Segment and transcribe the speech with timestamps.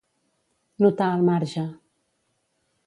[0.85, 1.67] Notar al marge.